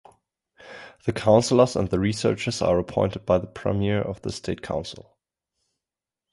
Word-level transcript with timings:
The 1.05 1.13
counsellors 1.13 1.75
and 1.75 1.87
the 1.87 1.99
researchers 1.99 2.63
are 2.63 2.79
appointed 2.79 3.23
by 3.23 3.37
the 3.37 3.45
Premier 3.45 4.01
of 4.01 4.19
the 4.23 4.31
State 4.31 4.63
Council. 4.63 5.15